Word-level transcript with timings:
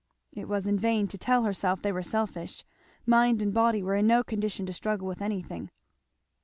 It 0.31 0.47
was 0.49 0.65
in 0.65 0.79
vain 0.79 1.07
to 1.09 1.17
tell 1.19 1.43
herself 1.43 1.79
they 1.83 1.91
were 1.91 2.01
selfish; 2.01 2.63
mind 3.05 3.39
and 3.39 3.53
body 3.53 3.83
were 3.83 3.93
in 3.97 4.07
no 4.07 4.23
condition 4.23 4.65
to 4.65 4.73
struggle 4.73 5.07
with 5.07 5.21
anything. 5.21 5.69